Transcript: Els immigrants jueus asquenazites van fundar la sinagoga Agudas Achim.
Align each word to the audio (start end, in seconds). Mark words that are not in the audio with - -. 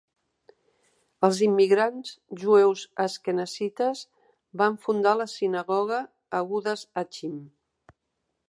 Els 1.27 1.41
immigrants 1.47 2.15
jueus 2.45 2.87
asquenazites 3.05 4.03
van 4.63 4.81
fundar 4.87 5.15
la 5.21 5.31
sinagoga 5.37 6.01
Agudas 6.43 6.89
Achim. 7.05 7.39